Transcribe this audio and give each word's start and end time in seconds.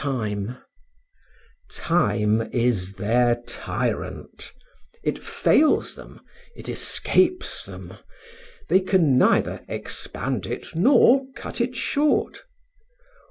Time 0.03 0.57
is 2.51 2.93
their 2.95 3.35
tyrant: 3.47 4.51
it 5.03 5.19
fails 5.19 5.93
them, 5.93 6.21
it 6.55 6.67
escapes 6.67 7.65
them; 7.67 7.93
they 8.67 8.79
can 8.79 9.19
neither 9.19 9.63
expand 9.67 10.47
it 10.47 10.69
nor 10.73 11.27
cut 11.35 11.61
it 11.61 11.75
short. 11.75 12.45